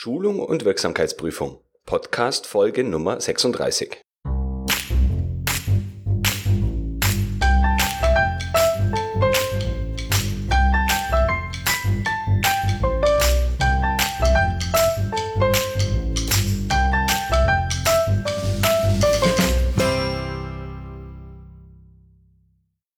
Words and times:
Schulung 0.00 0.38
und 0.38 0.64
Wirksamkeitsprüfung. 0.64 1.60
Podcast 1.84 2.46
Folge 2.46 2.84
Nummer 2.84 3.20
36. 3.20 4.00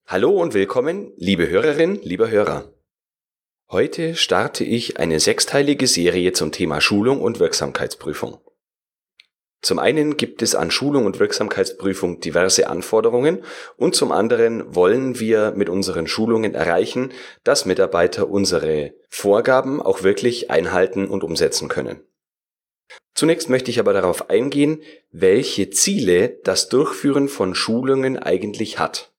Hallo 0.05 0.39
und 0.39 0.53
willkommen, 0.53 1.13
liebe 1.17 1.49
Hörerin, 1.49 1.95
lieber 2.03 2.29
Hörer. 2.29 2.71
Heute 3.71 4.15
starte 4.15 4.65
ich 4.65 4.99
eine 4.99 5.21
sechsteilige 5.21 5.87
Serie 5.87 6.33
zum 6.33 6.51
Thema 6.51 6.81
Schulung 6.81 7.21
und 7.21 7.39
Wirksamkeitsprüfung. 7.39 8.37
Zum 9.61 9.79
einen 9.79 10.17
gibt 10.17 10.41
es 10.41 10.55
an 10.55 10.71
Schulung 10.71 11.05
und 11.05 11.21
Wirksamkeitsprüfung 11.21 12.19
diverse 12.19 12.67
Anforderungen 12.67 13.45
und 13.77 13.95
zum 13.95 14.11
anderen 14.11 14.75
wollen 14.75 15.21
wir 15.21 15.53
mit 15.55 15.69
unseren 15.69 16.07
Schulungen 16.07 16.53
erreichen, 16.53 17.13
dass 17.45 17.65
Mitarbeiter 17.65 18.29
unsere 18.29 18.93
Vorgaben 19.07 19.81
auch 19.81 20.03
wirklich 20.03 20.51
einhalten 20.51 21.07
und 21.07 21.23
umsetzen 21.23 21.69
können. 21.69 22.01
Zunächst 23.13 23.47
möchte 23.47 23.71
ich 23.71 23.79
aber 23.79 23.93
darauf 23.93 24.29
eingehen, 24.29 24.81
welche 25.13 25.69
Ziele 25.69 26.39
das 26.43 26.67
Durchführen 26.67 27.29
von 27.29 27.55
Schulungen 27.55 28.19
eigentlich 28.19 28.79
hat. 28.79 29.13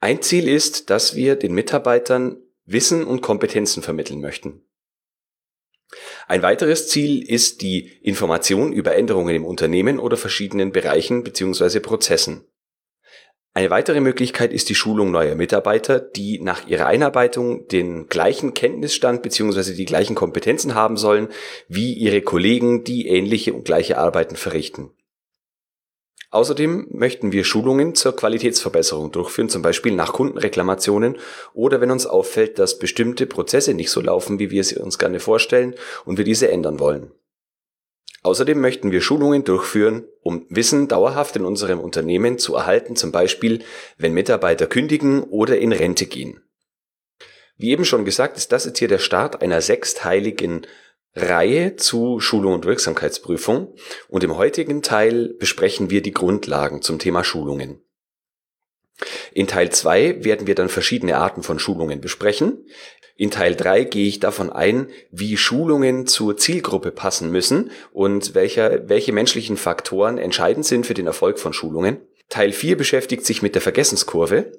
Ein 0.00 0.20
Ziel 0.20 0.48
ist, 0.48 0.90
dass 0.90 1.16
wir 1.16 1.36
den 1.36 1.54
Mitarbeitern 1.54 2.36
Wissen 2.64 3.04
und 3.04 3.20
Kompetenzen 3.20 3.82
vermitteln 3.82 4.20
möchten. 4.20 4.62
Ein 6.26 6.42
weiteres 6.42 6.88
Ziel 6.88 7.22
ist 7.22 7.62
die 7.62 7.88
Information 8.02 8.72
über 8.72 8.94
Änderungen 8.94 9.34
im 9.34 9.44
Unternehmen 9.44 9.98
oder 9.98 10.16
verschiedenen 10.16 10.72
Bereichen 10.72 11.22
bzw. 11.22 11.80
Prozessen. 11.80 12.46
Eine 13.54 13.68
weitere 13.68 14.00
Möglichkeit 14.00 14.50
ist 14.50 14.70
die 14.70 14.74
Schulung 14.74 15.10
neuer 15.10 15.34
Mitarbeiter, 15.34 16.00
die 16.00 16.40
nach 16.40 16.66
ihrer 16.66 16.86
Einarbeitung 16.86 17.68
den 17.68 18.06
gleichen 18.06 18.54
Kenntnisstand 18.54 19.22
bzw. 19.22 19.74
die 19.74 19.84
gleichen 19.84 20.14
Kompetenzen 20.14 20.74
haben 20.74 20.96
sollen 20.96 21.28
wie 21.68 21.92
ihre 21.92 22.22
Kollegen, 22.22 22.82
die 22.82 23.08
ähnliche 23.08 23.52
und 23.52 23.66
gleiche 23.66 23.98
Arbeiten 23.98 24.36
verrichten. 24.36 24.92
Außerdem 26.32 26.86
möchten 26.90 27.30
wir 27.30 27.44
Schulungen 27.44 27.94
zur 27.94 28.16
Qualitätsverbesserung 28.16 29.12
durchführen, 29.12 29.50
zum 29.50 29.60
Beispiel 29.60 29.92
nach 29.92 30.14
Kundenreklamationen 30.14 31.18
oder 31.52 31.82
wenn 31.82 31.90
uns 31.90 32.06
auffällt, 32.06 32.58
dass 32.58 32.78
bestimmte 32.78 33.26
Prozesse 33.26 33.74
nicht 33.74 33.90
so 33.90 34.00
laufen, 34.00 34.38
wie 34.38 34.50
wir 34.50 34.64
sie 34.64 34.76
uns 34.76 34.98
gerne 34.98 35.20
vorstellen 35.20 35.74
und 36.06 36.16
wir 36.16 36.24
diese 36.24 36.50
ändern 36.50 36.80
wollen. 36.80 37.12
Außerdem 38.22 38.58
möchten 38.58 38.92
wir 38.92 39.02
Schulungen 39.02 39.44
durchführen, 39.44 40.04
um 40.22 40.46
Wissen 40.48 40.88
dauerhaft 40.88 41.36
in 41.36 41.44
unserem 41.44 41.80
Unternehmen 41.80 42.38
zu 42.38 42.54
erhalten, 42.54 42.96
zum 42.96 43.12
Beispiel 43.12 43.62
wenn 43.98 44.14
Mitarbeiter 44.14 44.66
kündigen 44.66 45.24
oder 45.24 45.58
in 45.58 45.72
Rente 45.72 46.06
gehen. 46.06 46.40
Wie 47.58 47.72
eben 47.72 47.84
schon 47.84 48.06
gesagt, 48.06 48.38
ist 48.38 48.52
das 48.52 48.64
jetzt 48.64 48.78
hier 48.78 48.88
der 48.88 49.00
Start 49.00 49.42
einer 49.42 49.60
sechsteiligen 49.60 50.66
Reihe 51.14 51.76
zu 51.76 52.20
Schulung 52.20 52.54
und 52.54 52.64
Wirksamkeitsprüfung 52.64 53.74
und 54.08 54.24
im 54.24 54.36
heutigen 54.36 54.82
Teil 54.82 55.34
besprechen 55.38 55.90
wir 55.90 56.00
die 56.00 56.12
Grundlagen 56.12 56.80
zum 56.80 56.98
Thema 56.98 57.22
Schulungen. 57.22 57.82
In 59.32 59.46
Teil 59.46 59.70
2 59.70 60.24
werden 60.24 60.46
wir 60.46 60.54
dann 60.54 60.68
verschiedene 60.68 61.18
Arten 61.18 61.42
von 61.42 61.58
Schulungen 61.58 62.00
besprechen. 62.00 62.66
In 63.16 63.30
Teil 63.30 63.54
3 63.54 63.84
gehe 63.84 64.08
ich 64.08 64.20
davon 64.20 64.50
ein, 64.50 64.88
wie 65.10 65.36
Schulungen 65.36 66.06
zur 66.06 66.36
Zielgruppe 66.36 66.92
passen 66.92 67.30
müssen 67.30 67.70
und 67.92 68.34
welche, 68.34 68.84
welche 68.86 69.12
menschlichen 69.12 69.56
Faktoren 69.56 70.18
entscheidend 70.18 70.64
sind 70.64 70.86
für 70.86 70.94
den 70.94 71.06
Erfolg 71.06 71.38
von 71.38 71.52
Schulungen. 71.52 71.98
Teil 72.30 72.52
4 72.52 72.76
beschäftigt 72.78 73.26
sich 73.26 73.42
mit 73.42 73.54
der 73.54 73.62
Vergessenskurve. 73.62 74.52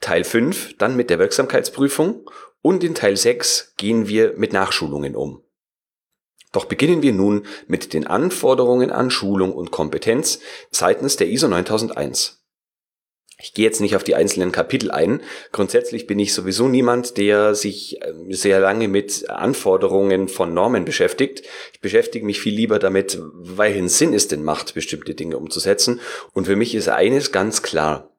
Teil 0.00 0.24
5 0.24 0.78
dann 0.78 0.96
mit 0.96 1.10
der 1.10 1.18
Wirksamkeitsprüfung 1.18 2.30
und 2.62 2.82
in 2.84 2.94
Teil 2.94 3.16
6 3.16 3.74
gehen 3.76 4.08
wir 4.08 4.34
mit 4.36 4.52
Nachschulungen 4.54 5.14
um. 5.14 5.42
Doch 6.52 6.64
beginnen 6.64 7.02
wir 7.02 7.12
nun 7.12 7.46
mit 7.68 7.92
den 7.92 8.06
Anforderungen 8.06 8.90
an 8.90 9.10
Schulung 9.10 9.52
und 9.52 9.70
Kompetenz 9.70 10.40
seitens 10.70 11.16
der 11.16 11.28
ISO 11.28 11.48
9001. 11.48 12.40
Ich 13.42 13.54
gehe 13.54 13.64
jetzt 13.64 13.80
nicht 13.80 13.96
auf 13.96 14.04
die 14.04 14.14
einzelnen 14.14 14.52
Kapitel 14.52 14.90
ein. 14.90 15.22
Grundsätzlich 15.50 16.06
bin 16.06 16.18
ich 16.18 16.34
sowieso 16.34 16.68
niemand, 16.68 17.16
der 17.16 17.54
sich 17.54 17.98
ähm, 18.02 18.32
sehr 18.32 18.60
lange 18.60 18.88
mit 18.88 19.30
Anforderungen 19.30 20.28
von 20.28 20.52
Normen 20.52 20.84
beschäftigt. 20.84 21.42
Ich 21.72 21.80
beschäftige 21.80 22.26
mich 22.26 22.40
viel 22.40 22.54
lieber 22.54 22.78
damit, 22.78 23.18
welchen 23.34 23.88
Sinn 23.88 24.12
es 24.12 24.28
denn 24.28 24.42
macht, 24.42 24.74
bestimmte 24.74 25.14
Dinge 25.14 25.38
umzusetzen. 25.38 26.00
Und 26.32 26.46
für 26.46 26.56
mich 26.56 26.74
ist 26.74 26.88
eines 26.88 27.32
ganz 27.32 27.62
klar. 27.62 28.09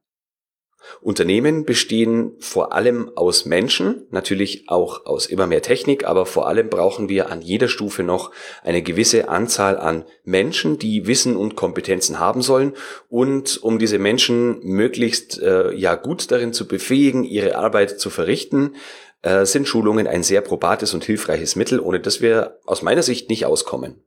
Unternehmen 1.00 1.66
bestehen 1.66 2.34
vor 2.40 2.74
allem 2.74 3.12
aus 3.16 3.46
Menschen, 3.46 4.08
natürlich 4.12 4.66
auch 4.68 5.06
aus 5.06 5.26
immer 5.26 5.48
mehr 5.48 5.62
Technik, 5.62 6.06
aber 6.06 6.26
vor 6.26 6.48
allem 6.48 6.70
brauchen 6.70 7.10
wir 7.10 7.30
an 7.30 7.42
jeder 7.42 7.68
Stufe 7.68 8.04
noch 8.04 8.32
eine 8.64 8.82
gewisse 8.82 9.30
Anzahl 9.30 9.78
an 9.78 10.06
Menschen, 10.24 10.78
die 10.78 11.08
Wissen 11.08 11.36
und 11.36 11.56
Kompetenzen 11.56 12.20
haben 12.20 12.42
sollen. 12.42 12.74
Und 13.10 13.62
um 13.64 13.80
diese 13.80 14.00
Menschen 14.00 14.60
möglichst 14.64 15.42
äh, 15.42 15.74
ja 15.74 15.96
gut 15.96 16.32
darin 16.32 16.54
zu 16.54 16.68
befähigen, 16.68 17.24
ihre 17.24 17.56
Arbeit 17.56 18.00
zu 18.00 18.10
verrichten, 18.10 18.76
äh, 19.22 19.46
sind 19.46 19.68
Schulungen 19.68 20.08
ein 20.08 20.24
sehr 20.24 20.42
probates 20.42 20.94
und 20.94 21.04
hilfreiches 21.04 21.56
Mittel, 21.56 21.80
ohne 21.80 22.00
dass 22.00 22.22
wir 22.22 22.60
aus 22.66 22.82
meiner 22.82 23.04
Sicht 23.04 23.30
nicht 23.30 23.46
auskommen. 23.46 24.04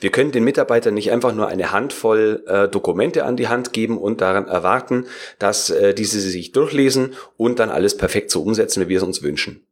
Wir 0.00 0.10
können 0.10 0.32
den 0.32 0.44
Mitarbeitern 0.44 0.94
nicht 0.94 1.12
einfach 1.12 1.34
nur 1.34 1.48
eine 1.48 1.72
Handvoll 1.72 2.42
äh, 2.46 2.68
Dokumente 2.68 3.24
an 3.24 3.36
die 3.36 3.48
Hand 3.48 3.72
geben 3.72 3.98
und 3.98 4.20
daran 4.20 4.48
erwarten, 4.48 5.06
dass 5.38 5.70
äh, 5.70 5.94
diese 5.94 6.20
sich 6.20 6.52
durchlesen 6.52 7.14
und 7.36 7.58
dann 7.58 7.70
alles 7.70 7.96
perfekt 7.96 8.30
so 8.30 8.42
umsetzen, 8.42 8.84
wie 8.84 8.88
wir 8.88 8.98
es 8.98 9.02
uns 9.02 9.22
wünschen. 9.22 9.66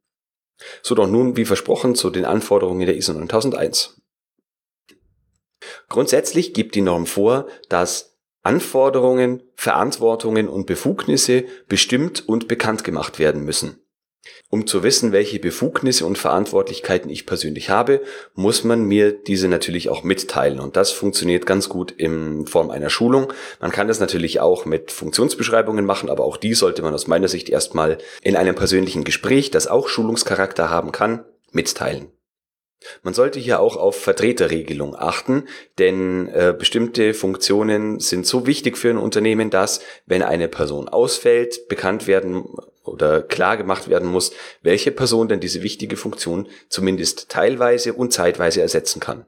So 0.83 0.95
doch 0.95 1.07
nun, 1.07 1.37
wie 1.37 1.45
versprochen, 1.45 1.95
zu 1.95 2.11
den 2.11 2.25
Anforderungen 2.25 2.87
der 2.87 2.97
ISO 2.97 3.13
9001. 3.13 4.01
Grundsätzlich 5.89 6.55
gibt 6.55 6.75
die 6.75 6.83
Norm 6.83 7.07
vor, 7.07 7.47
dass 7.69 8.17
Anforderungen, 8.43 9.43
Verantwortungen 9.55 10.49
und 10.49 10.67
Befugnisse 10.67 11.45
bestimmt 11.69 12.29
und 12.29 12.49
bekannt 12.49 12.85
gemacht 12.85 13.19
werden 13.19 13.45
müssen. 13.45 13.81
Um 14.49 14.67
zu 14.67 14.83
wissen, 14.83 15.13
welche 15.13 15.39
Befugnisse 15.41 16.07
und 16.07 16.19
Verantwortlichkeiten 16.19 17.11
ich 17.11 17.27
persönlich 17.27 17.69
habe, 17.71 18.01
muss 18.35 18.65
man 18.65 18.85
mir 18.85 19.13
diese 19.13 19.49
natürlich 19.49 19.89
auch 19.89 20.05
mitteilen. 20.05 20.61
Und 20.61 20.77
das 20.77 20.93
funktioniert 20.93 21.47
ganz 21.47 21.69
gut 21.69 21.91
in 21.91 22.47
Form 22.47 22.71
einer 22.71 22.91
Schulung. 22.91 23.33
Man 23.61 23.73
kann 23.73 23.89
das 23.89 24.01
natürlich 24.01 24.41
auch 24.41 24.65
mit 24.65 24.93
Funktionsbeschreibungen 24.93 25.85
machen, 25.85 26.11
aber 26.11 26.25
auch 26.25 26.37
die 26.37 26.55
sollte 26.55 26.83
man 26.83 26.95
aus 26.95 27.07
meiner 27.07 27.29
Sicht 27.29 27.49
erstmal 27.49 27.99
in 28.23 28.37
einem 28.37 28.55
persönlichen 28.55 29.05
Gespräch, 29.05 29.51
das 29.51 29.67
auch 29.67 29.89
Schulungscharakter 29.89 30.71
haben 30.71 30.93
kann, 30.93 31.25
mitteilen. 31.51 32.13
Man 33.03 33.15
sollte 33.15 33.41
hier 33.41 33.61
auch 33.61 33.77
auf 33.77 33.97
Vertreterregelung 33.97 34.95
achten, 34.95 35.45
denn 35.79 36.29
äh, 36.29 36.55
bestimmte 36.57 37.15
Funktionen 37.15 38.01
sind 38.01 38.27
so 38.27 38.47
wichtig 38.47 38.77
für 38.77 38.91
ein 38.91 38.99
Unternehmen, 38.99 39.51
dass, 39.51 39.81
wenn 40.05 40.23
eine 40.23 40.47
Person 40.47 40.89
ausfällt, 40.89 41.69
bekannt 41.69 42.07
werden 42.07 42.45
oder 42.87 43.23
klar 43.23 43.57
gemacht 43.57 43.89
werden 43.89 44.09
muss, 44.09 44.33
welche 44.63 44.91
Person 44.91 45.29
denn 45.29 45.41
diese 45.41 45.63
wichtige 45.63 45.97
Funktion 45.97 46.49
zumindest 46.69 47.29
teilweise 47.29 47.95
und 47.95 48.13
zeitweise 48.13 48.61
ersetzen 48.61 49.01
kann. 49.01 49.27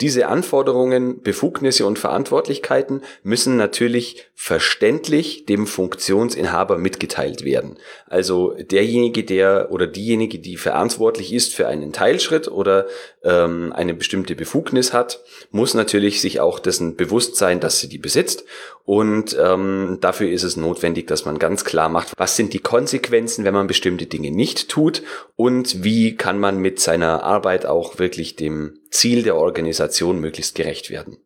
Diese 0.00 0.26
Anforderungen, 0.26 1.22
Befugnisse 1.22 1.86
und 1.86 1.98
Verantwortlichkeiten 1.98 3.02
müssen 3.22 3.56
natürlich 3.56 4.26
verständlich 4.34 5.46
dem 5.46 5.66
Funktionsinhaber 5.66 6.76
mitgeteilt 6.76 7.44
werden. 7.44 7.78
Also 8.06 8.54
derjenige, 8.54 9.24
der 9.24 9.68
oder 9.70 9.86
diejenige, 9.86 10.40
die 10.40 10.56
verantwortlich 10.56 11.32
ist 11.32 11.54
für 11.54 11.68
einen 11.68 11.92
Teilschritt 11.92 12.48
oder 12.48 12.86
ähm, 13.24 13.72
eine 13.72 13.94
bestimmte 13.94 14.34
Befugnis 14.34 14.92
hat, 14.92 15.22
muss 15.50 15.74
natürlich 15.74 16.20
sich 16.20 16.40
auch 16.40 16.58
dessen 16.58 16.96
bewusst 16.96 17.36
sein, 17.36 17.60
dass 17.60 17.80
sie 17.80 17.88
die 17.88 17.98
besitzt. 17.98 18.44
Und 18.84 19.36
ähm, 19.40 19.98
dafür 20.00 20.30
ist 20.30 20.42
es 20.42 20.56
notwendig, 20.56 21.06
dass 21.06 21.24
man 21.24 21.38
ganz 21.38 21.64
klar 21.64 21.88
macht, 21.88 22.12
was 22.16 22.36
sind 22.36 22.52
die 22.52 22.58
Konsequenzen, 22.58 23.44
wenn 23.44 23.54
man 23.54 23.66
bestimmte 23.66 24.06
Dinge 24.06 24.30
nicht 24.30 24.68
tut 24.68 25.02
und 25.36 25.84
wie 25.84 26.16
kann 26.16 26.38
man 26.38 26.58
mit 26.58 26.80
seiner 26.80 27.22
Arbeit 27.22 27.66
auch 27.66 27.98
wirklich 27.98 28.36
dem 28.36 28.80
Ziel 28.90 29.22
der 29.22 29.36
Organisation 29.36 30.18
möglichst 30.18 30.54
gerecht 30.54 30.90
werden. 30.90 31.18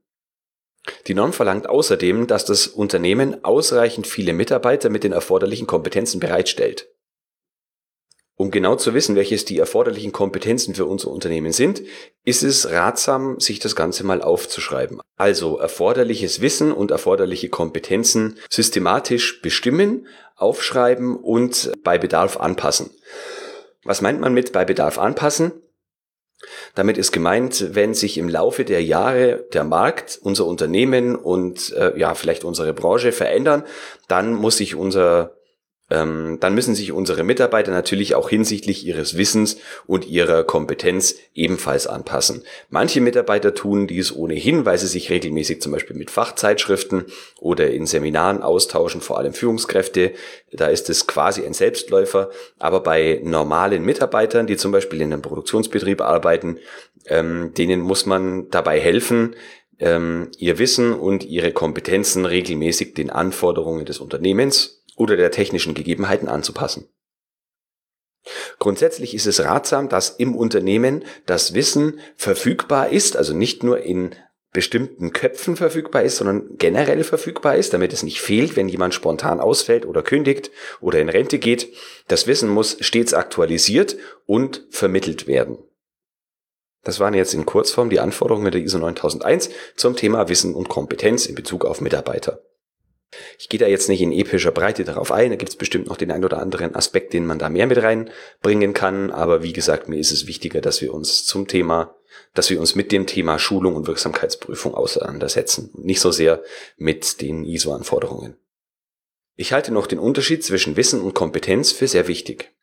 Die 1.07 1.15
Norm 1.15 1.33
verlangt 1.33 1.69
außerdem, 1.69 2.27
dass 2.27 2.45
das 2.45 2.67
Unternehmen 2.67 3.45
ausreichend 3.45 4.07
viele 4.07 4.33
Mitarbeiter 4.33 4.89
mit 4.89 5.03
den 5.03 5.13
erforderlichen 5.13 5.67
Kompetenzen 5.67 6.21
bereitstellt. 6.21 6.89
Um 8.39 8.51
genau 8.51 8.77
zu 8.77 8.93
wissen, 8.93 9.17
welches 9.17 9.47
die 9.47 9.59
erforderlichen 9.59 10.13
Kompetenzen 10.13 10.75
für 10.75 10.85
unser 10.85 11.09
Unternehmen 11.09 11.53
sind, 11.53 11.83
ist 12.23 12.43
es 12.43 12.71
ratsam, 12.71 13.41
sich 13.41 13.61
das 13.61 13.75
Ganze 13.75 14.05
mal 14.05 14.21
aufzuschreiben. 14.21 15.01
Also 15.17 15.59
erforderliches 15.59 16.43
Wissen 16.43 16.71
und 16.71 16.91
erforderliche 16.91 17.49
Kompetenzen 17.49 18.39
systematisch 18.51 19.41
bestimmen, 19.41 20.07
aufschreiben 20.37 21.17
und 21.17 21.73
bei 21.83 21.97
Bedarf 21.97 22.37
anpassen. 22.37 22.91
Was 23.85 24.03
meint 24.03 24.21
man 24.21 24.35
mit 24.35 24.53
bei 24.53 24.67
Bedarf 24.67 24.99
anpassen? 24.99 25.53
Damit 26.75 26.99
ist 26.99 27.13
gemeint, 27.13 27.75
wenn 27.75 27.95
sich 27.95 28.19
im 28.19 28.29
Laufe 28.29 28.67
der 28.67 28.83
Jahre 28.83 29.47
der 29.55 29.65
Markt, 29.65 30.19
unser 30.23 30.45
Unternehmen 30.45 31.17
und 31.17 31.73
äh, 31.73 31.99
ja 31.99 32.15
vielleicht 32.15 32.45
unsere 32.45 32.75
Branche 32.75 33.13
verändern, 33.13 33.65
dann 34.09 34.35
muss 34.35 34.59
sich 34.59 34.75
unser 34.75 35.36
dann 35.89 36.55
müssen 36.55 36.75
sich 36.75 36.91
unsere 36.91 37.23
Mitarbeiter 37.23 37.71
natürlich 37.71 38.17
auch 38.17 38.29
hinsichtlich 38.29 38.85
ihres 38.85 39.17
Wissens 39.17 39.59
und 39.87 40.05
ihrer 40.05 40.43
Kompetenz 40.43 41.15
ebenfalls 41.33 41.87
anpassen. 41.87 42.43
Manche 42.71 43.01
Mitarbeiter 43.01 43.55
tun 43.55 43.87
dies 43.87 44.13
ohnehin, 44.13 44.65
weil 44.65 44.79
sie 44.79 44.89
sich 44.89 45.11
regelmäßig 45.11 45.63
zum 45.63 45.71
Beispiel 45.71 45.95
mit 45.95 46.11
Fachzeitschriften 46.11 47.05
oder 47.41 47.71
in 47.71 47.87
Seminaren 47.87 48.43
austauschen, 48.43 49.01
vor 49.01 49.19
allem 49.19 49.33
Führungskräfte. 49.33 50.13
Da 50.53 50.67
ist 50.67 50.91
es 50.91 51.07
quasi 51.07 51.47
ein 51.47 51.55
Selbstläufer. 51.55 52.31
Aber 52.59 52.81
bei 52.81 53.21
normalen 53.23 53.85
Mitarbeitern, 53.85 54.49
die 54.49 54.57
zum 54.57 54.73
Beispiel 54.73 55.01
in 55.01 55.13
einem 55.13 55.23
Produktionsbetrieb 55.23 56.01
arbeiten, 56.01 56.59
ähm, 57.07 57.55
denen 57.57 57.81
muss 57.81 58.07
man 58.07 58.51
dabei 58.51 58.81
helfen, 58.81 59.37
ähm, 59.79 60.31
ihr 60.39 60.59
Wissen 60.59 60.95
und 60.95 61.25
ihre 61.25 61.53
Kompetenzen 61.53 62.25
regelmäßig 62.25 62.95
den 62.95 63.11
Anforderungen 63.11 63.85
des 63.85 64.01
Unternehmens 64.01 64.83
oder 64.97 65.17
der 65.17 65.31
technischen 65.31 65.75
Gegebenheiten 65.75 66.29
anzupassen. 66.29 66.89
Grundsätzlich 68.59 69.15
ist 69.15 69.27
es 69.27 69.45
ratsam, 69.45 69.89
dass 69.89 70.11
im 70.11 70.35
Unternehmen 70.35 71.05
das 71.27 71.55
Wissen 71.55 72.01
verfügbar 72.17 72.89
ist, 72.89 73.17
also 73.17 73.35
nicht 73.35 73.63
nur 73.63 73.81
in 73.83 74.15
bestimmten 74.53 75.13
Köpfen 75.13 75.55
verfügbar 75.55 76.03
ist, 76.03 76.17
sondern 76.17 76.57
generell 76.57 77.05
verfügbar 77.05 77.57
ist, 77.57 77.75
damit 77.75 77.93
es 77.93 78.03
nicht 78.03 78.21
fehlt, 78.21 78.57
wenn 78.57 78.69
jemand 78.69 78.95
spontan 78.95 79.39
ausfällt 79.39 79.85
oder 79.85 80.03
kündigt 80.03 80.51
oder 80.81 80.99
in 80.99 81.11
Rente 81.11 81.39
geht. 81.39 81.75
Das 82.09 82.27
Wissen 82.27 82.49
muss 82.49 82.79
stets 82.81 83.13
aktualisiert 83.13 83.97
und 84.25 84.65
vermittelt 84.71 85.27
werden. 85.27 85.59
Das 86.85 87.01
waren 87.01 87.15
jetzt 87.15 87.35
in 87.35 87.45
Kurzform 87.45 87.91
die 87.91 88.01
Anforderungen 88.01 88.51
der 88.51 88.63
ISO 88.63 88.79
9001 88.79 89.51
zum 89.77 89.95
Thema 89.95 90.29
Wissen 90.29 90.55
und 90.55 90.69
Kompetenz 90.69 91.27
in 91.27 91.35
Bezug 91.35 91.67
auf 91.67 91.81
Mitarbeiter. 91.81 92.41
Ich 93.39 93.49
gehe 93.49 93.61
da 93.61 93.67
jetzt 93.67 93.89
nicht 93.89 94.01
in 94.01 94.13
epischer 94.13 94.51
Breite 94.51 94.85
darauf 94.85 95.13
ein, 95.13 95.31
da 95.31 95.37
gibt 95.37 95.51
es 95.51 95.57
bestimmt 95.57 95.87
noch 95.87 95.97
den 95.97 96.11
ein 96.11 96.25
oder 96.25 96.39
anderen 96.39 96.75
Aspekt, 96.75 97.13
den 97.13 97.27
man 97.27 97.39
da 97.39 97.49
mehr 97.49 97.67
mit 97.67 97.83
reinbringen 97.83 98.75
kann, 98.75 99.11
aber 99.11 99.43
wie 99.43 99.53
gesagt, 99.53 99.89
mir 99.89 99.99
ist 99.99 100.11
es 100.11 100.27
wichtiger, 100.27 100.61
dass 100.61 100.83
wir 100.83 100.93
uns 100.93 101.25
zum 101.25 101.47
Thema, 101.47 101.97
dass 102.35 102.51
wir 102.51 102.61
uns 102.61 102.75
mit 102.75 102.93
dem 102.93 103.07
Thema 103.07 103.39
Schulung 103.39 103.77
und 103.77 103.87
Wirksamkeitsprüfung 103.87 104.75
auseinandersetzen, 104.75 105.71
nicht 105.75 106.01
so 106.01 106.11
sehr 106.11 106.43
mit 106.77 107.21
den 107.21 107.45
ISO-Anforderungen. 107.45 108.37
Ich 109.37 109.53
halte 109.53 109.73
noch 109.73 109.87
den 109.87 109.99
Unterschied 109.99 110.43
zwischen 110.43 110.77
Wissen 110.77 111.01
und 111.01 111.15
Kompetenz 111.15 111.71
für 111.71 111.87
sehr 111.87 112.09
wichtig. 112.09 112.56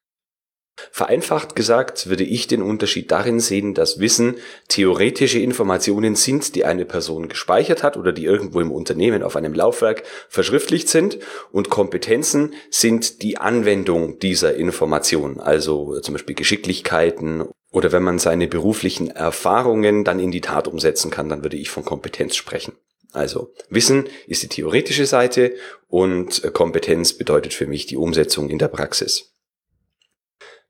Vereinfacht 0.92 1.56
gesagt 1.56 2.08
würde 2.08 2.24
ich 2.24 2.48
den 2.48 2.64
Unterschied 2.64 3.12
darin 3.12 3.40
sehen, 3.40 3.74
dass 3.76 4.00
Wissen 4.00 4.38
theoretische 4.70 5.40
Informationen 5.40 6.16
sind, 6.16 6.56
die 6.56 6.66
eine 6.66 6.86
Person 6.86 7.30
gespeichert 7.30 7.84
hat 7.84 7.96
oder 7.96 8.12
die 8.12 8.26
irgendwo 8.26 8.60
im 8.60 8.72
Unternehmen 8.72 9.22
auf 9.22 9.36
einem 9.36 9.54
Laufwerk 9.54 10.04
verschriftlicht 10.30 10.90
sind 10.90 11.20
und 11.52 11.70
Kompetenzen 11.70 12.54
sind 12.72 13.22
die 13.22 13.38
Anwendung 13.38 14.18
dieser 14.20 14.56
Informationen, 14.56 15.40
also 15.40 16.00
zum 16.00 16.14
Beispiel 16.16 16.36
Geschicklichkeiten 16.36 17.48
oder 17.72 17.92
wenn 17.92 18.04
man 18.04 18.20
seine 18.20 18.48
beruflichen 18.48 19.10
Erfahrungen 19.10 20.04
dann 20.04 20.20
in 20.20 20.32
die 20.32 20.42
Tat 20.42 20.68
umsetzen 20.68 21.12
kann, 21.12 21.30
dann 21.30 21.44
würde 21.44 21.58
ich 21.58 21.70
von 21.70 21.86
Kompetenz 21.86 22.36
sprechen. 22.36 22.74
Also 23.12 23.54
Wissen 23.70 24.06
ist 24.28 24.42
die 24.42 24.48
theoretische 24.48 25.06
Seite 25.06 25.54
und 25.88 26.42
Kompetenz 26.54 27.14
bedeutet 27.14 27.54
für 27.54 27.68
mich 27.68 27.86
die 27.86 27.98
Umsetzung 27.98 28.50
in 28.50 28.58
der 28.58 28.70
Praxis. 28.70 29.33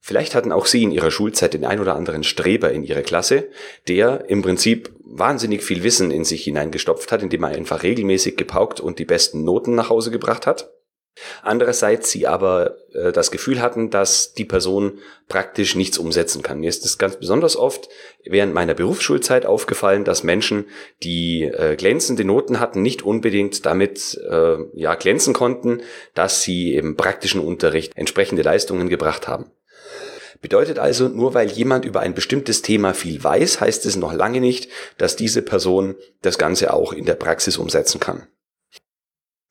Vielleicht 0.05 0.35
hatten 0.35 0.51
auch 0.51 0.65
Sie 0.65 0.83
in 0.83 0.91
Ihrer 0.91 1.11
Schulzeit 1.11 1.53
den 1.53 1.63
ein 1.63 1.79
oder 1.79 1.95
anderen 1.95 2.25
Streber 2.25 2.73
in 2.73 2.83
Ihrer 2.83 3.03
Klasse, 3.03 3.47
der 3.87 4.25
im 4.27 4.41
Prinzip 4.41 4.91
wahnsinnig 4.99 5.63
viel 5.63 5.81
Wissen 5.81 6.11
in 6.11 6.25
sich 6.25 6.43
hineingestopft 6.43 7.09
hat, 7.13 7.23
indem 7.23 7.43
er 7.43 7.55
einfach 7.55 7.83
regelmäßig 7.83 8.35
gepaukt 8.35 8.81
und 8.81 8.99
die 8.99 9.05
besten 9.05 9.45
Noten 9.45 9.75
nach 9.75 9.89
Hause 9.89 10.11
gebracht 10.11 10.45
hat. 10.45 10.73
Andererseits 11.41 12.11
Sie 12.11 12.27
aber 12.27 12.75
äh, 12.91 13.13
das 13.13 13.31
Gefühl 13.31 13.61
hatten, 13.61 13.91
dass 13.91 14.33
die 14.33 14.43
Person 14.43 14.99
praktisch 15.29 15.73
nichts 15.73 15.97
umsetzen 15.97 16.41
kann. 16.41 16.59
Mir 16.59 16.67
ist 16.67 16.83
es 16.83 16.97
ganz 16.97 17.15
besonders 17.15 17.55
oft 17.55 17.87
während 18.25 18.53
meiner 18.53 18.73
Berufsschulzeit 18.73 19.45
aufgefallen, 19.45 20.03
dass 20.03 20.23
Menschen, 20.23 20.65
die 21.01 21.43
äh, 21.43 21.77
glänzende 21.77 22.25
Noten 22.25 22.59
hatten, 22.59 22.81
nicht 22.81 23.03
unbedingt 23.03 23.65
damit 23.65 24.19
äh, 24.29 24.57
ja 24.73 24.95
glänzen 24.95 25.33
konnten, 25.33 25.81
dass 26.13 26.41
sie 26.41 26.75
im 26.75 26.97
praktischen 26.97 27.39
Unterricht 27.39 27.93
entsprechende 27.95 28.41
Leistungen 28.41 28.89
gebracht 28.89 29.29
haben. 29.29 29.49
Bedeutet 30.43 30.77
also, 30.77 31.07
nur 31.07 31.33
weil 31.33 31.49
jemand 31.49 31.85
über 31.85 32.01
ein 32.01 32.13
bestimmtes 32.13 32.61
Thema 32.61 32.93
viel 32.93 33.23
weiß, 33.23 33.61
heißt 33.61 33.85
es 33.85 33.95
noch 33.95 34.11
lange 34.11 34.41
nicht, 34.41 34.69
dass 34.97 35.15
diese 35.15 35.41
Person 35.41 35.95
das 36.21 36.37
Ganze 36.37 36.73
auch 36.73 36.91
in 36.91 37.05
der 37.05 37.13
Praxis 37.13 37.57
umsetzen 37.57 38.01
kann. 38.01 38.27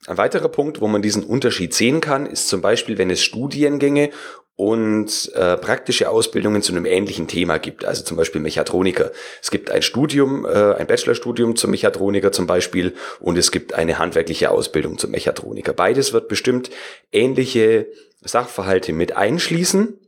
Ein 0.06 0.18
weiterer 0.18 0.50
Punkt, 0.50 0.82
wo 0.82 0.88
man 0.88 1.00
diesen 1.00 1.24
Unterschied 1.24 1.72
sehen 1.72 2.02
kann, 2.02 2.26
ist 2.26 2.48
zum 2.48 2.60
Beispiel, 2.60 2.98
wenn 2.98 3.08
es 3.08 3.22
Studiengänge 3.22 4.10
und 4.54 5.32
äh, 5.34 5.56
praktische 5.56 6.10
Ausbildungen 6.10 6.60
zu 6.60 6.72
einem 6.72 6.84
ähnlichen 6.84 7.26
Thema 7.26 7.56
gibt, 7.56 7.86
also 7.86 8.04
zum 8.04 8.18
Beispiel 8.18 8.42
Mechatroniker. 8.42 9.12
Es 9.40 9.50
gibt 9.50 9.70
ein 9.70 9.80
Studium, 9.80 10.44
äh, 10.44 10.74
ein 10.74 10.86
Bachelorstudium 10.86 11.56
zum 11.56 11.70
Mechatroniker 11.70 12.32
zum 12.32 12.46
Beispiel 12.46 12.92
und 13.18 13.38
es 13.38 13.50
gibt 13.50 13.72
eine 13.72 13.98
handwerkliche 13.98 14.50
Ausbildung 14.50 14.98
zum 14.98 15.12
Mechatroniker. 15.12 15.72
Beides 15.72 16.12
wird 16.12 16.28
bestimmt 16.28 16.68
ähnliche 17.12 17.86
Sachverhalte 18.20 18.92
mit 18.92 19.16
einschließen 19.16 19.98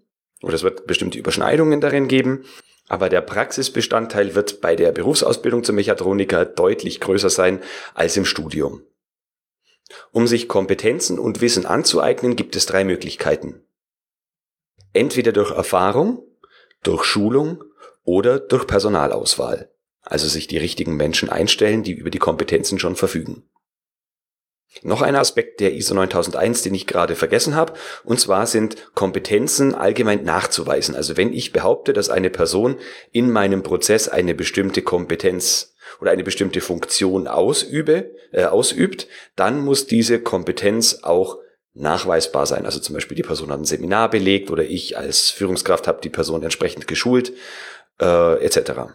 oder 0.44 0.54
es 0.54 0.62
wird 0.62 0.86
bestimmte 0.86 1.18
Überschneidungen 1.18 1.80
darin 1.80 2.08
geben. 2.08 2.44
Aber 2.88 3.08
der 3.08 3.22
Praxisbestandteil 3.22 4.34
wird 4.34 4.60
bei 4.60 4.76
der 4.76 4.92
Berufsausbildung 4.92 5.64
zum 5.64 5.76
Mechatroniker 5.76 6.44
deutlich 6.44 7.00
größer 7.00 7.30
sein 7.30 7.62
als 7.94 8.16
im 8.16 8.24
Studium. 8.24 8.82
Um 10.12 10.26
sich 10.26 10.48
Kompetenzen 10.48 11.18
und 11.18 11.40
Wissen 11.40 11.66
anzueignen, 11.66 12.36
gibt 12.36 12.56
es 12.56 12.66
drei 12.66 12.84
Möglichkeiten. 12.84 13.62
Entweder 14.92 15.32
durch 15.32 15.50
Erfahrung, 15.50 16.22
durch 16.82 17.04
Schulung 17.04 17.64
oder 18.02 18.38
durch 18.38 18.66
Personalauswahl. 18.66 19.70
Also 20.02 20.28
sich 20.28 20.46
die 20.46 20.58
richtigen 20.58 20.96
Menschen 20.96 21.30
einstellen, 21.30 21.82
die 21.82 21.92
über 21.92 22.10
die 22.10 22.18
Kompetenzen 22.18 22.78
schon 22.78 22.96
verfügen. 22.96 23.48
Noch 24.82 25.02
ein 25.02 25.14
Aspekt 25.14 25.60
der 25.60 25.74
ISO 25.74 25.94
9001, 25.94 26.62
den 26.62 26.74
ich 26.74 26.86
gerade 26.86 27.14
vergessen 27.14 27.54
habe, 27.54 27.74
und 28.02 28.18
zwar 28.18 28.46
sind 28.46 28.76
Kompetenzen 28.94 29.74
allgemein 29.74 30.24
nachzuweisen. 30.24 30.96
Also 30.96 31.16
wenn 31.16 31.32
ich 31.32 31.52
behaupte, 31.52 31.92
dass 31.92 32.10
eine 32.10 32.30
Person 32.30 32.76
in 33.12 33.30
meinem 33.30 33.62
Prozess 33.62 34.08
eine 34.08 34.34
bestimmte 34.34 34.82
Kompetenz 34.82 35.74
oder 36.00 36.10
eine 36.10 36.24
bestimmte 36.24 36.60
Funktion 36.60 37.28
ausübe, 37.28 38.10
äh, 38.32 38.44
ausübt, 38.44 39.06
dann 39.36 39.60
muss 39.60 39.86
diese 39.86 40.20
Kompetenz 40.20 41.00
auch 41.02 41.38
nachweisbar 41.74 42.46
sein. 42.46 42.66
Also 42.66 42.80
zum 42.80 42.94
Beispiel 42.94 43.16
die 43.16 43.22
Person 43.22 43.50
hat 43.50 43.58
ein 43.58 43.64
Seminar 43.64 44.10
belegt 44.10 44.50
oder 44.50 44.64
ich 44.64 44.96
als 44.96 45.30
Führungskraft 45.30 45.86
habe 45.86 46.00
die 46.02 46.10
Person 46.10 46.42
entsprechend 46.42 46.86
geschult, 46.86 47.32
äh, 48.00 48.44
etc. 48.44 48.94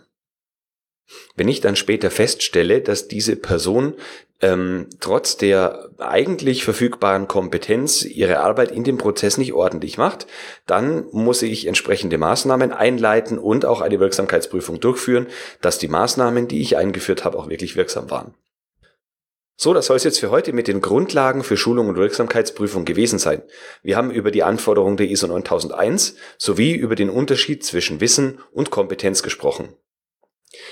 Wenn 1.35 1.47
ich 1.47 1.61
dann 1.61 1.75
später 1.75 2.11
feststelle, 2.11 2.81
dass 2.81 3.07
diese 3.07 3.35
Person 3.35 3.95
ähm, 4.41 4.87
trotz 4.99 5.37
der 5.37 5.89
eigentlich 5.97 6.63
verfügbaren 6.63 7.27
Kompetenz 7.27 8.03
ihre 8.03 8.39
Arbeit 8.39 8.71
in 8.71 8.83
dem 8.83 8.97
Prozess 8.97 9.37
nicht 9.37 9.53
ordentlich 9.53 9.97
macht, 9.97 10.27
dann 10.65 11.05
muss 11.11 11.41
ich 11.41 11.67
entsprechende 11.67 12.17
Maßnahmen 12.17 12.71
einleiten 12.71 13.37
und 13.37 13.65
auch 13.65 13.81
eine 13.81 13.99
Wirksamkeitsprüfung 13.99 14.79
durchführen, 14.79 15.27
dass 15.61 15.77
die 15.77 15.89
Maßnahmen, 15.89 16.47
die 16.47 16.61
ich 16.61 16.77
eingeführt 16.77 17.25
habe, 17.25 17.37
auch 17.37 17.49
wirklich 17.49 17.75
wirksam 17.75 18.09
waren. 18.09 18.33
So, 19.61 19.73
das 19.73 19.87
soll 19.87 19.97
es 19.97 20.05
jetzt 20.05 20.21
für 20.21 20.31
heute 20.31 20.53
mit 20.53 20.69
den 20.69 20.79
Grundlagen 20.79 21.43
für 21.43 21.57
Schulung 21.57 21.89
und 21.89 21.97
Wirksamkeitsprüfung 21.97 22.85
gewesen 22.85 23.19
sein. 23.19 23.41
Wir 23.83 23.97
haben 23.97 24.09
über 24.09 24.31
die 24.31 24.43
Anforderungen 24.43 24.95
der 24.95 25.09
ISO 25.09 25.27
9001 25.27 26.15
sowie 26.37 26.75
über 26.75 26.95
den 26.95 27.09
Unterschied 27.09 27.65
zwischen 27.65 27.99
Wissen 27.99 28.39
und 28.53 28.71
Kompetenz 28.71 29.21
gesprochen. 29.21 29.75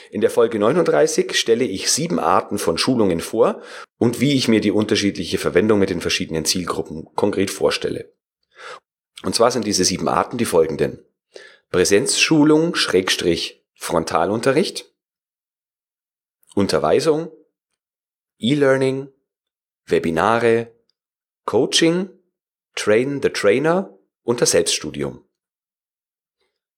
In 0.10 0.22
der 0.22 0.30
Folge 0.30 0.58
39 0.58 1.38
stelle 1.38 1.66
ich 1.66 1.92
sieben 1.92 2.20
Arten 2.20 2.58
von 2.58 2.78
Schulungen 2.78 3.20
vor 3.20 3.62
und 4.00 4.20
wie 4.20 4.34
ich 4.34 4.48
mir 4.48 4.60
die 4.60 4.72
unterschiedliche 4.72 5.38
Verwendung 5.38 5.80
mit 5.80 5.90
den 5.90 6.02
verschiedenen 6.02 6.46
Zielgruppen 6.46 7.08
konkret 7.16 7.52
vorstelle. 7.52 8.14
Und 9.24 9.36
zwar 9.36 9.52
sind 9.52 9.66
diese 9.66 9.86
sieben 9.86 10.08
Arten 10.08 10.38
die 10.38 10.46
folgenden. 10.46 11.04
Präsenzschulung, 11.70 12.76
Schrägstrich, 12.76 13.66
Frontalunterricht, 13.76 14.94
Unterweisung, 16.56 17.32
E-Learning, 18.40 19.10
Webinare, 19.86 20.74
Coaching, 21.46 22.10
Train 22.76 23.22
the 23.22 23.30
Trainer 23.30 23.98
und 24.24 24.42
das 24.42 24.52
Selbststudium. 24.52 25.27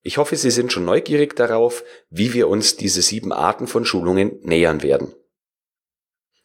Ich 0.01 0.17
hoffe, 0.17 0.35
Sie 0.35 0.51
sind 0.51 0.71
schon 0.71 0.85
neugierig 0.85 1.35
darauf, 1.35 1.83
wie 2.09 2.33
wir 2.33 2.47
uns 2.47 2.77
diese 2.77 3.01
sieben 3.01 3.33
Arten 3.33 3.67
von 3.67 3.85
Schulungen 3.85 4.39
nähern 4.43 4.81
werden. 4.81 5.13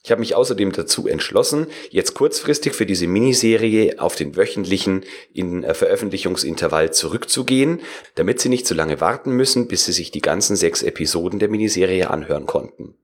Ich 0.05 0.11
habe 0.11 0.21
mich 0.21 0.35
außerdem 0.35 0.73
dazu 0.73 1.09
entschlossen, 1.09 1.67
jetzt 1.89 2.13
kurzfristig 2.13 2.75
für 2.75 2.85
diese 2.85 3.07
Miniserie 3.07 3.99
auf 3.99 4.17
den 4.17 4.37
wöchentlichen 4.37 5.05
in 5.33 5.65
äh, 5.65 5.73
Veröffentlichungsintervall 5.73 6.93
zurückzugehen, 6.93 7.81
damit 8.15 8.39
Sie 8.39 8.51
nicht 8.51 8.67
zu 8.67 8.75
lange 8.75 9.01
warten 9.01 9.31
müssen, 9.31 9.67
bis 9.67 9.87
Sie 9.87 9.93
sich 9.93 10.11
die 10.11 10.21
ganzen 10.21 10.57
sechs 10.57 10.83
Episoden 10.83 11.39
der 11.39 11.49
Miniserie 11.49 12.11
anhören 12.11 12.45
konnten. 12.45 12.99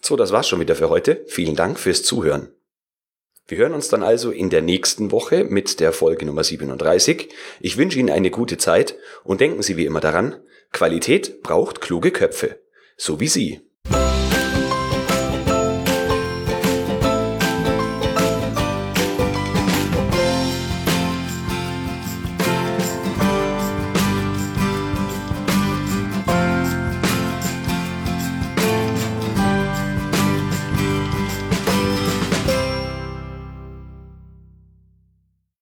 So, 0.00 0.14
das 0.14 0.30
war's 0.30 0.48
schon 0.48 0.60
wieder 0.60 0.76
für 0.76 0.90
heute. 0.90 1.24
Vielen 1.26 1.56
Dank 1.56 1.80
fürs 1.80 2.04
Zuhören. 2.04 2.54
Wir 3.50 3.58
hören 3.58 3.74
uns 3.74 3.88
dann 3.88 4.04
also 4.04 4.30
in 4.30 4.48
der 4.48 4.62
nächsten 4.62 5.10
Woche 5.10 5.42
mit 5.42 5.80
der 5.80 5.92
Folge 5.92 6.24
Nummer 6.24 6.44
37. 6.44 7.30
Ich 7.58 7.76
wünsche 7.76 7.98
Ihnen 7.98 8.10
eine 8.10 8.30
gute 8.30 8.58
Zeit 8.58 8.94
und 9.24 9.40
denken 9.40 9.60
Sie 9.62 9.76
wie 9.76 9.86
immer 9.86 9.98
daran, 9.98 10.36
Qualität 10.70 11.42
braucht 11.42 11.80
kluge 11.80 12.12
Köpfe. 12.12 12.60
So 12.96 13.18
wie 13.18 13.26
Sie. 13.26 13.60